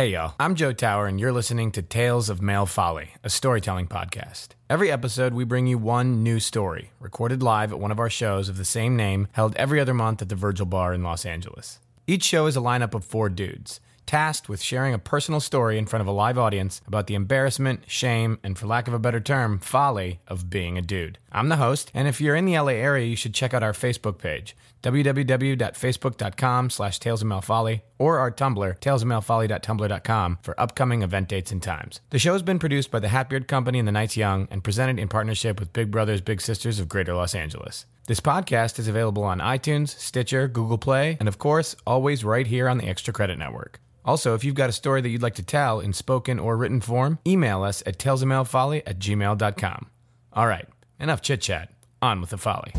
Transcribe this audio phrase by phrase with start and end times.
[0.00, 0.32] Hey, y'all.
[0.40, 4.52] I'm Joe Tower, and you're listening to Tales of Male Folly, a storytelling podcast.
[4.70, 8.48] Every episode, we bring you one new story, recorded live at one of our shows
[8.48, 11.80] of the same name, held every other month at the Virgil Bar in Los Angeles.
[12.06, 15.84] Each show is a lineup of four dudes, tasked with sharing a personal story in
[15.84, 19.20] front of a live audience about the embarrassment, shame, and for lack of a better
[19.20, 21.18] term, folly of being a dude.
[21.30, 23.74] I'm the host, and if you're in the LA area, you should check out our
[23.74, 31.28] Facebook page, www.facebook.com slash Tales of Male Folly, or our Tumblr, talesofmalefolly.tumblr.com, for upcoming event
[31.28, 32.00] dates and times.
[32.10, 34.98] The show has been produced by the Hatbeard Company and the Knights Young and presented
[34.98, 37.86] in partnership with Big Brothers Big Sisters of Greater Los Angeles.
[38.06, 42.68] This podcast is available on iTunes, Stitcher, Google Play, and of course, always right here
[42.68, 43.80] on the Extra Credit Network.
[44.04, 46.80] Also, if you've got a story that you'd like to tell in spoken or written
[46.80, 49.86] form, email us at talesofmalfolly at gmail.com.
[50.32, 50.66] All right,
[50.98, 51.70] enough chit chat.
[52.02, 52.72] On with the folly.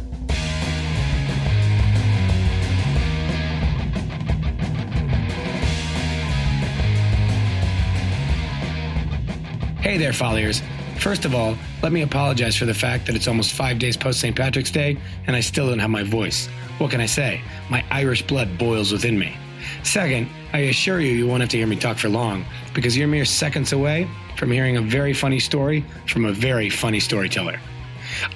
[9.82, 10.62] Hey there, Folliers.
[11.00, 14.20] First of all, let me apologize for the fact that it's almost five days post
[14.20, 14.36] St.
[14.36, 14.96] Patrick's Day
[15.26, 16.46] and I still don't have my voice.
[16.78, 17.42] What can I say?
[17.68, 19.36] My Irish blood boils within me.
[19.82, 22.46] Second, I assure you, you won't have to hear me talk for long
[22.76, 24.08] because you're mere seconds away
[24.38, 27.60] from hearing a very funny story from a very funny storyteller.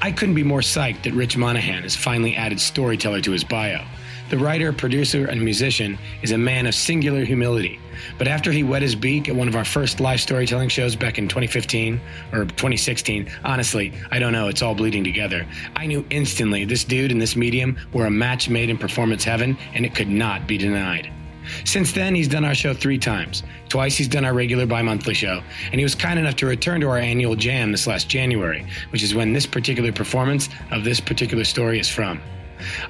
[0.01, 3.85] I couldn't be more psyched that Rich Monahan has finally added storyteller to his bio.
[4.27, 7.79] The writer, producer, and musician is a man of singular humility.
[8.17, 11.19] But after he wet his beak at one of our first live storytelling shows back
[11.19, 12.01] in 2015
[12.33, 15.45] or 2016, honestly, I don't know, it's all bleeding together.
[15.75, 19.55] I knew instantly this dude and this medium were a match made in performance heaven,
[19.75, 21.11] and it could not be denied.
[21.63, 23.43] Since then, he's done our show three times.
[23.69, 26.81] Twice he's done our regular bi monthly show, and he was kind enough to return
[26.81, 30.99] to our annual jam this last January, which is when this particular performance of this
[30.99, 32.19] particular story is from.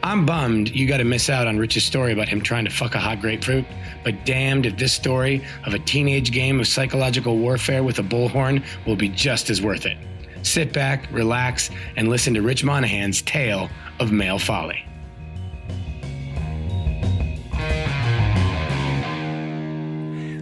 [0.03, 2.95] I'm bummed you got to miss out on Rich's story about him trying to fuck
[2.95, 3.65] a hot grapefruit,
[4.03, 8.63] but damned if this story of a teenage game of psychological warfare with a bullhorn
[8.85, 9.97] will be just as worth it.
[10.43, 14.85] Sit back, relax, and listen to Rich Monahan's tale of male folly.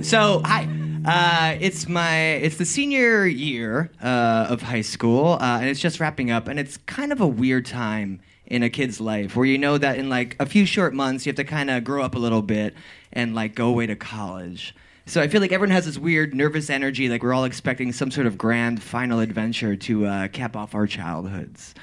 [0.03, 0.67] So hi,
[1.05, 6.01] uh, it's my it's the senior year uh, of high school, uh, and it's just
[6.01, 9.57] wrapping up, and it's kind of a weird time in a kid's life where you
[9.57, 12.15] know that in like a few short months you have to kind of grow up
[12.15, 12.73] a little bit
[13.11, 14.75] and like go away to college.
[15.05, 18.09] So I feel like everyone has this weird nervous energy, like we're all expecting some
[18.09, 21.75] sort of grand final adventure to uh, cap off our childhoods.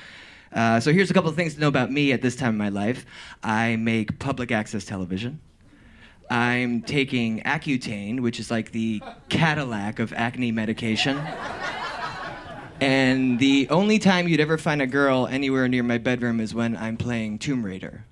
[0.52, 2.58] Uh, so here's a couple of things to know about me at this time in
[2.58, 3.06] my life.
[3.42, 5.40] I make public access television.
[6.30, 11.20] I'm taking Accutane, which is like the Cadillac of acne medication.
[12.80, 16.76] And the only time you'd ever find a girl anywhere near my bedroom is when
[16.76, 18.04] I'm playing Tomb Raider.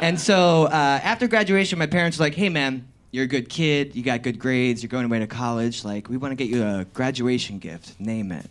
[0.00, 3.94] And so uh, after graduation, my parents were like, hey man, you're a good kid,
[3.94, 5.84] you got good grades, you're going away to college.
[5.84, 8.48] Like, we want to get you a graduation gift, name it.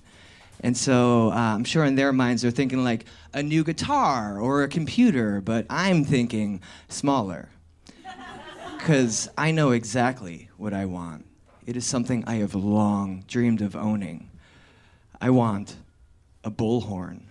[0.62, 4.64] And so uh, I'm sure in their minds they're thinking like a new guitar or
[4.64, 7.50] a computer, but I'm thinking smaller
[8.78, 11.26] because I know exactly what I want.
[11.66, 14.30] It is something I have long dreamed of owning.
[15.22, 15.76] I want
[16.44, 17.24] a bullhorn.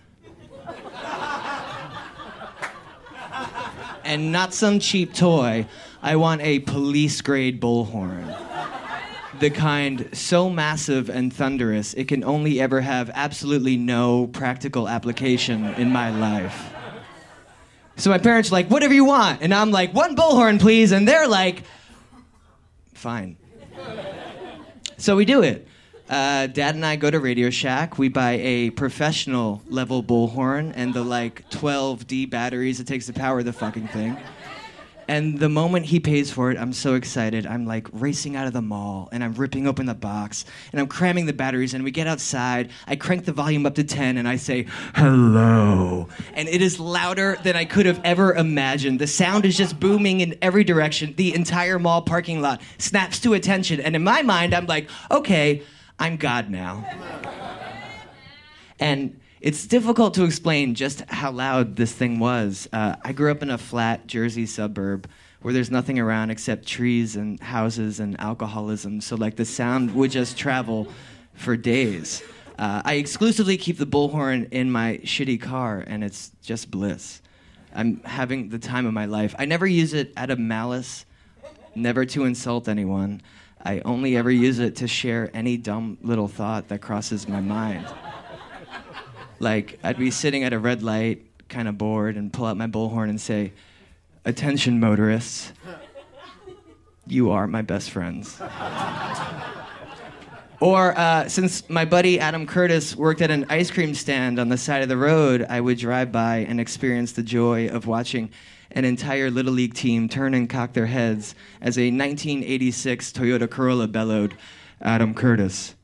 [4.03, 5.65] and not some cheap toy.
[6.01, 8.35] I want a police grade bullhorn.
[9.39, 15.65] The kind so massive and thunderous it can only ever have absolutely no practical application
[15.75, 16.73] in my life.
[17.95, 19.41] So my parents are like, whatever you want.
[19.41, 20.91] And I'm like, one bullhorn, please.
[20.91, 21.63] And they're like,
[22.93, 23.37] fine.
[24.97, 25.67] So we do it.
[26.09, 27.99] Uh, Dad and I go to Radio Shack.
[27.99, 33.43] We buy a professional level bullhorn and the like 12D batteries it takes to power
[33.43, 34.17] the fucking thing.
[35.07, 37.45] And the moment he pays for it, I'm so excited.
[37.47, 40.87] I'm like racing out of the mall and I'm ripping open the box and I'm
[40.87, 41.75] cramming the batteries.
[41.75, 42.69] And we get outside.
[42.87, 44.65] I crank the volume up to 10 and I say,
[44.95, 46.09] hello.
[46.33, 48.99] And it is louder than I could have ever imagined.
[48.99, 51.13] The sound is just booming in every direction.
[51.15, 53.79] The entire mall parking lot snaps to attention.
[53.79, 55.63] And in my mind, I'm like, okay,
[55.99, 56.85] I'm God now.
[58.79, 62.69] And it's difficult to explain just how loud this thing was.
[62.71, 65.09] Uh, I grew up in a flat Jersey suburb
[65.41, 69.01] where there's nothing around except trees and houses and alcoholism.
[69.01, 70.87] So, like, the sound would just travel
[71.33, 72.23] for days.
[72.57, 77.21] Uh, I exclusively keep the bullhorn in my shitty car, and it's just bliss.
[77.73, 79.35] I'm having the time of my life.
[79.37, 81.05] I never use it out of malice,
[81.75, 83.21] never to insult anyone.
[83.63, 87.85] I only ever use it to share any dumb little thought that crosses my mind.
[89.39, 92.67] Like, I'd be sitting at a red light, kind of bored, and pull out my
[92.67, 93.53] bullhorn and say,
[94.25, 95.53] Attention, motorists.
[97.07, 98.39] You are my best friends.
[100.59, 104.57] Or uh, since my buddy Adam Curtis worked at an ice cream stand on the
[104.57, 108.29] side of the road, I would drive by and experience the joy of watching
[108.71, 113.87] an entire Little League team turn and cock their heads as a 1986 Toyota Corolla
[113.87, 114.35] bellowed,
[114.81, 115.75] Adam Curtis,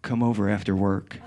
[0.00, 1.18] come over after work.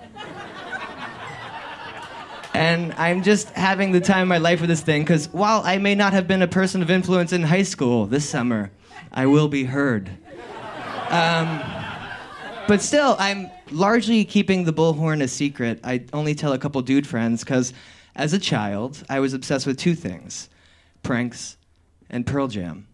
[2.54, 5.78] and I'm just having the time of my life with this thing because while I
[5.78, 8.72] may not have been a person of influence in high school this summer,
[9.12, 10.10] I will be heard.
[11.10, 11.62] Um,
[12.68, 15.80] but still, I'm largely keeping the bullhorn a secret.
[15.84, 17.74] I only tell a couple dude friends because
[18.16, 20.50] as a child, I was obsessed with two things
[21.06, 21.56] pranks
[22.10, 22.88] and Pearl Jam.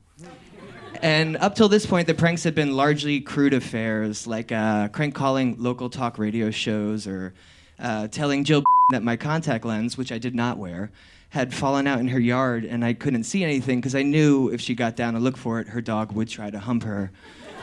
[1.02, 5.16] And up till this point, the pranks had been largely crude affairs, like uh, crank
[5.16, 7.34] calling local talk radio shows or
[7.80, 10.92] uh, telling Jill that my contact lens, which I did not wear,
[11.30, 14.60] had fallen out in her yard and I couldn't see anything because I knew if
[14.60, 17.12] she got down to look for it, her dog would try to hump her.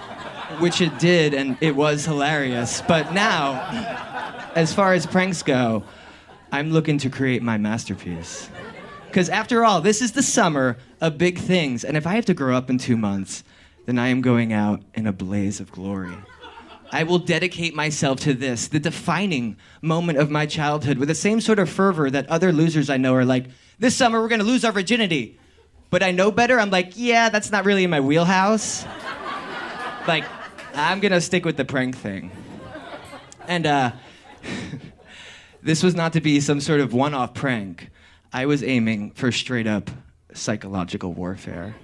[0.61, 2.81] Which it did, and it was hilarious.
[2.81, 5.85] But now, as far as pranks go,
[6.51, 8.49] I'm looking to create my masterpiece.
[9.09, 12.35] Because after all, this is the summer of big things, and if I have to
[12.35, 13.43] grow up in two months,
[13.87, 16.15] then I am going out in a blaze of glory.
[16.91, 21.41] I will dedicate myself to this, the defining moment of my childhood, with the same
[21.41, 23.47] sort of fervor that other losers I know are like,
[23.79, 25.39] this summer we're gonna lose our virginity.
[25.91, 28.85] But I know better, I'm like, yeah, that's not really in my wheelhouse.
[30.07, 30.25] like,
[30.75, 32.31] I'm gonna stick with the prank thing.
[33.47, 33.93] And uh,
[35.63, 37.91] this was not to be some sort of one off prank.
[38.33, 39.91] I was aiming for straight up
[40.35, 41.75] psychological warfare.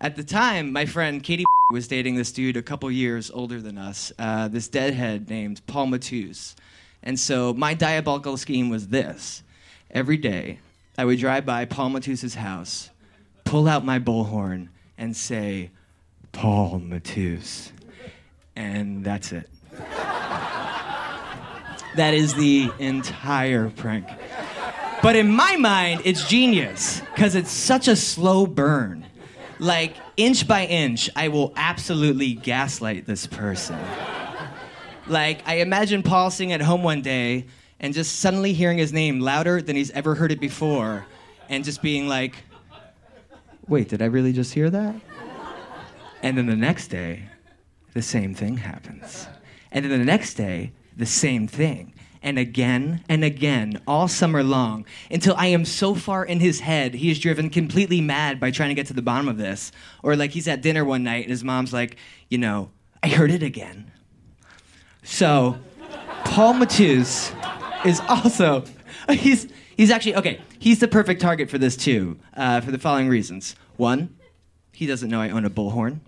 [0.00, 3.76] At the time, my friend Katie was dating this dude a couple years older than
[3.76, 6.54] us, uh, this deadhead named Paul Matus.
[7.02, 9.42] And so my diabolical scheme was this
[9.90, 10.60] every day,
[10.96, 12.88] I would drive by Paul Matus's house,
[13.44, 15.70] pull out my bullhorn, and say,
[16.32, 17.70] Paul Matus.
[18.54, 19.50] And that's it.
[21.96, 24.06] that is the entire prank.
[25.02, 29.06] But in my mind, it's genius because it's such a slow burn.
[29.58, 33.78] Like, inch by inch, I will absolutely gaslight this person.
[35.06, 37.46] Like, I imagine Paul sitting at home one day
[37.78, 41.06] and just suddenly hearing his name louder than he's ever heard it before
[41.48, 42.44] and just being like,
[43.68, 44.94] wait, did I really just hear that?
[46.22, 47.28] And then the next day,
[47.94, 49.28] the same thing happens.
[49.70, 51.92] And then the next day, the same thing.
[52.22, 56.94] And again and again, all summer long, until I am so far in his head,
[56.94, 59.72] he is driven completely mad by trying to get to the bottom of this.
[60.02, 61.96] Or like he's at dinner one night and his mom's like,
[62.28, 62.70] you know,
[63.02, 63.90] I heard it again.
[65.02, 65.58] So,
[66.24, 67.32] Paul Matus
[67.86, 68.64] is also,
[69.10, 69.46] he's,
[69.76, 73.54] he's actually, okay, he's the perfect target for this too, uh, for the following reasons.
[73.76, 74.16] One,
[74.72, 76.00] he doesn't know I own a bullhorn.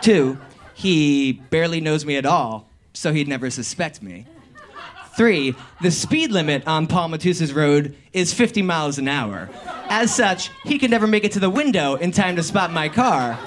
[0.00, 0.38] Two,
[0.74, 4.26] he barely knows me at all, so he'd never suspect me.
[5.16, 9.50] Three, the speed limit on Paul Matus's road is 50 miles an hour.
[9.88, 12.88] As such, he could never make it to the window in time to spot my
[12.88, 13.38] car.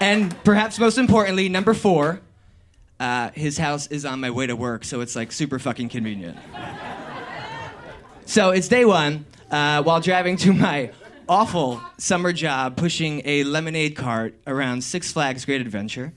[0.00, 2.20] And perhaps most importantly, number four,
[3.00, 6.36] uh, his house is on my way to work, so it's like super fucking convenient.
[8.26, 10.90] So it's day one, uh, while driving to my
[11.28, 16.12] awful summer job pushing a lemonade cart around Six Flags Great Adventure.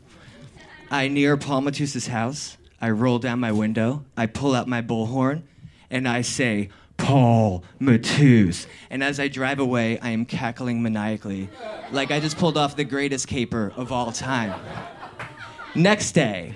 [0.89, 2.57] I near Paul Matus's house.
[2.81, 4.03] I roll down my window.
[4.17, 5.43] I pull out my bullhorn,
[5.89, 8.67] and I say, Paul Matus.
[8.89, 11.49] And as I drive away, I am cackling maniacally,
[11.91, 14.59] like I just pulled off the greatest caper of all time.
[15.73, 16.55] Next day,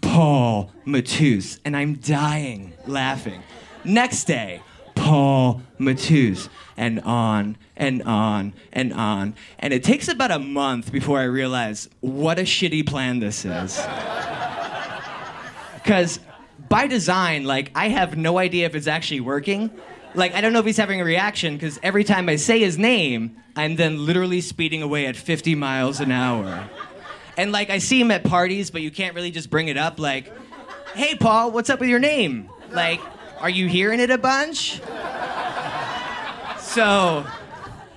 [0.00, 3.42] Paul Matus, and I'm dying laughing.
[3.84, 4.62] Next day,
[4.94, 9.34] Paul Matuse, and on and on and on.
[9.58, 13.78] And it takes about a month before I realize what a shitty plan this is.
[15.88, 16.20] Because
[16.68, 19.70] by design, like, I have no idea if it's actually working.
[20.14, 22.76] Like, I don't know if he's having a reaction because every time I say his
[22.76, 26.68] name, I'm then literally speeding away at 50 miles an hour.
[27.38, 29.98] And like, I see him at parties, but you can't really just bring it up.
[29.98, 30.30] Like,
[30.94, 32.50] hey, Paul, what's up with your name?
[32.70, 33.00] Like,
[33.40, 34.82] are you hearing it a bunch?
[36.60, 37.24] So,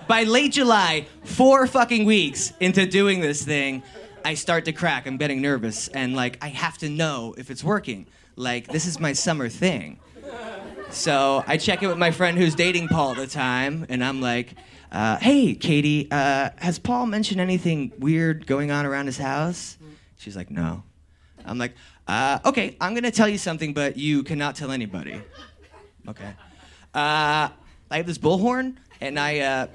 [0.07, 3.83] by late July, four fucking weeks into doing this thing,
[4.24, 5.08] I start to crack.
[5.08, 8.08] I'm getting nervous, and like, I have to know if it's working.
[8.36, 10.00] Like, this is my summer thing.
[10.92, 14.20] So I check in with my friend who's dating Paul at the time, and I'm
[14.20, 14.56] like,
[14.92, 19.78] uh, "Hey, Katie, uh, has Paul mentioned anything weird going on around his house?"
[20.18, 20.84] She's like, "No."
[21.46, 21.75] I'm like,
[22.08, 25.22] uh, "Okay, I'm gonna tell you something, but you cannot tell anybody."
[26.10, 26.34] Okay.
[26.94, 27.50] Uh,
[27.90, 29.68] I have this bullhorn, and I uh,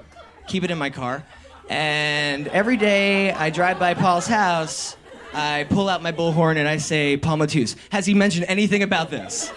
[0.46, 1.24] keep it in my car.
[1.68, 4.96] And every day I drive by Paul's house,
[5.34, 9.10] I pull out my bullhorn and I say, Paul Matuse, has he mentioned anything about
[9.10, 9.52] this?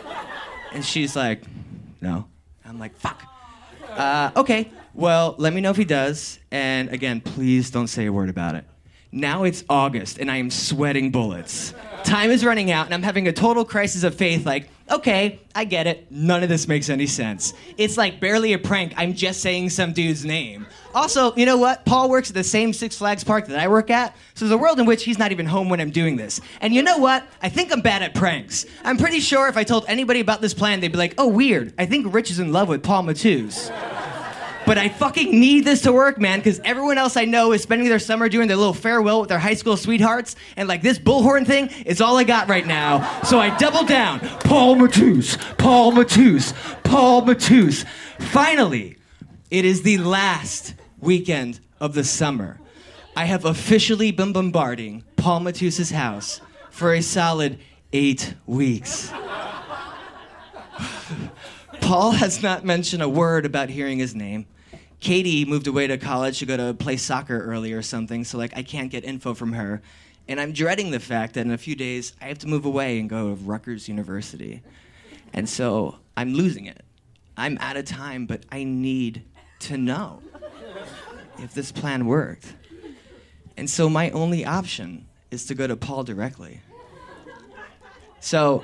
[0.73, 1.43] And she's like,
[2.01, 2.25] no.
[2.65, 3.23] I'm like, fuck.
[3.91, 6.39] Uh, okay, well, let me know if he does.
[6.51, 8.65] And again, please don't say a word about it.
[9.11, 11.73] Now it's August and I am sweating bullets.
[12.03, 15.65] Time is running out and I'm having a total crisis of faith like, okay, I
[15.65, 16.11] get it.
[16.11, 17.53] None of this makes any sense.
[17.77, 18.93] It's like barely a prank.
[18.97, 20.67] I'm just saying some dude's name.
[20.93, 21.85] Also, you know what?
[21.85, 24.57] Paul works at the same Six Flags park that I work at, so there's a
[24.57, 26.41] world in which he's not even home when I'm doing this.
[26.61, 27.23] And you know what?
[27.41, 28.65] I think I'm bad at pranks.
[28.83, 31.73] I'm pretty sure if I told anybody about this plan, they'd be like, oh, weird.
[31.77, 33.71] I think Rich is in love with Paul Matuse.
[34.69, 37.89] But I fucking need this to work, man, because everyone else I know is spending
[37.89, 41.47] their summer doing their little farewell with their high school sweethearts, and like this bullhorn
[41.47, 43.19] thing is all I got right now.
[43.23, 44.19] So I double down.
[44.19, 47.83] Paul Matuse, Paul Matuse, Paul Matuse.
[48.19, 48.97] Finally,
[49.49, 52.59] it is the last weekend of the summer.
[53.15, 57.57] I have officially been bombarding Paul Matuse's house for a solid
[57.91, 59.11] eight weeks.
[61.81, 64.45] Paul has not mentioned a word about hearing his name.
[64.99, 68.55] Katie moved away to college to go to play soccer early or something, so like
[68.55, 69.81] I can't get info from her.
[70.27, 72.99] And I'm dreading the fact that in a few days I have to move away
[72.99, 74.61] and go to Rutgers University.
[75.33, 76.83] And so I'm losing it.
[77.37, 79.23] I'm out of time, but I need
[79.61, 80.21] to know
[81.39, 82.53] if this plan worked.
[83.55, 86.61] And so my only option is to go to Paul directly.
[88.19, 88.63] So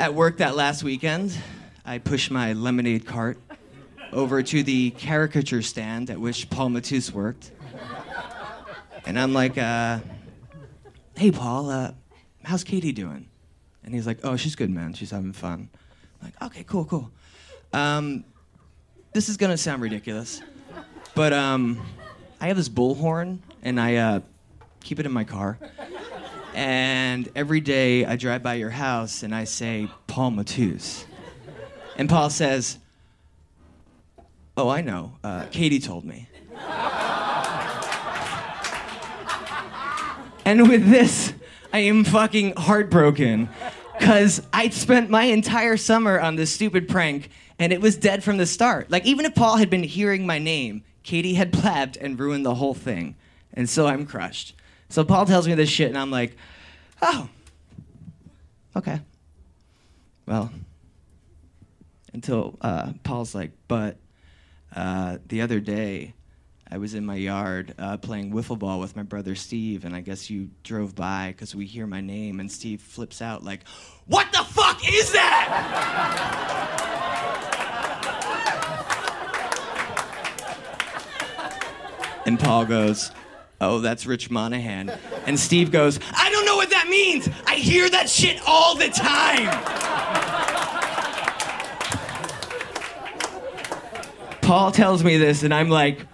[0.00, 1.36] at work that last weekend,
[1.84, 3.38] I pushed my lemonade cart
[4.12, 7.50] over to the caricature stand at which Paul Matuse worked.
[9.04, 10.00] And I'm like, uh,
[11.16, 11.92] hey, Paul, uh,
[12.42, 13.28] how's Katie doing?
[13.84, 14.94] And he's like, oh, she's good, man.
[14.94, 15.68] She's having fun.
[16.20, 17.10] I'm like, okay, cool, cool.
[17.72, 18.24] Um,
[19.12, 20.42] this is gonna sound ridiculous,
[21.14, 21.80] but um,
[22.40, 24.20] I have this bullhorn and I uh,
[24.80, 25.58] keep it in my car.
[26.54, 31.04] And every day I drive by your house and I say, Paul Matuse.
[31.96, 32.78] And Paul says,
[34.56, 35.12] Oh, I know.
[35.22, 36.28] Uh, Katie told me.
[40.46, 41.34] and with this,
[41.72, 43.50] I am fucking heartbroken.
[43.98, 48.36] Because I'd spent my entire summer on this stupid prank, and it was dead from
[48.38, 48.90] the start.
[48.90, 52.54] Like, even if Paul had been hearing my name, Katie had blabbed and ruined the
[52.54, 53.14] whole thing.
[53.52, 54.54] And so I'm crushed.
[54.88, 56.36] So Paul tells me this shit, and I'm like,
[57.02, 57.28] oh,
[58.74, 59.00] okay.
[60.26, 60.50] Well,
[62.12, 63.96] until uh, Paul's like, but
[64.76, 66.14] uh, the other day,
[66.70, 70.00] I was in my yard uh, playing wiffle ball with my brother Steve, and I
[70.00, 73.60] guess you drove by because we hear my name, and Steve flips out like,
[74.06, 75.46] "What the fuck is that?"
[82.26, 83.12] and Paul goes,
[83.60, 84.92] "Oh, that's Rich Monahan,"
[85.26, 87.30] and Steve goes, "I don't know what that means.
[87.46, 89.95] I hear that shit all the time."
[94.46, 96.06] Paul tells me this, and I'm like,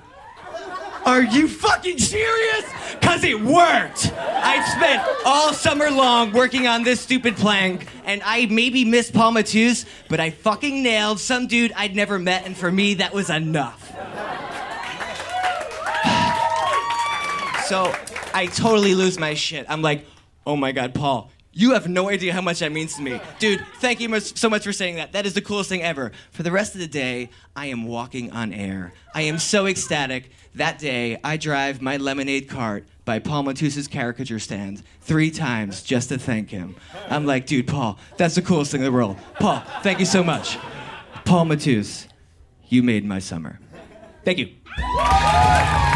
[1.05, 2.65] Are you fucking serious?
[2.99, 4.11] Because it worked.
[4.17, 9.35] I spent all summer long working on this stupid plank, and I maybe missed Paul
[9.35, 13.91] but I fucking nailed some dude I'd never met, and for me, that was enough.
[17.67, 17.95] so
[18.33, 19.67] I totally lose my shit.
[19.69, 20.07] I'm like,
[20.47, 23.21] Oh my god, Paul, you have no idea how much that means to me.
[23.39, 25.13] Dude, thank you much, so much for saying that.
[25.13, 26.13] That is the coolest thing ever.
[26.31, 28.93] For the rest of the day, I am walking on air.
[29.15, 30.31] I am so ecstatic.
[30.55, 36.09] That day, I drive my lemonade cart by Paul Matuse's caricature stand three times just
[36.09, 36.77] to thank him.
[37.09, 39.17] I'm like, dude, Paul, that's the coolest thing in the world.
[39.35, 40.59] Paul, thank you so much.
[41.25, 42.07] Paul Matus,
[42.69, 43.59] you made my summer.
[44.25, 45.92] Thank you.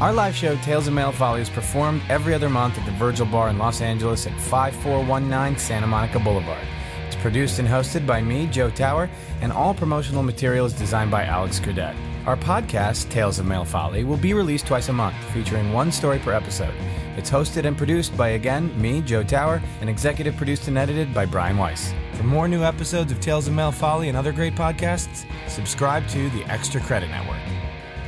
[0.00, 3.26] Our live show, Tales of Male Folly, is performed every other month at the Virgil
[3.26, 6.66] Bar in Los Angeles at 5419 Santa Monica Boulevard.
[7.06, 9.10] It's produced and hosted by me, Joe Tower,
[9.42, 11.94] and all promotional material is designed by Alex Credette.
[12.24, 16.18] Our podcast, Tales of Male Folly, will be released twice a month, featuring one story
[16.18, 16.72] per episode.
[17.18, 21.26] It's hosted and produced by, again, me, Joe Tower, and executive produced and edited by
[21.26, 21.92] Brian Weiss.
[22.14, 26.30] For more new episodes of Tales of Male Folly and other great podcasts, subscribe to
[26.30, 27.42] the Extra Credit Network.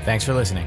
[0.06, 0.66] Thanks for listening.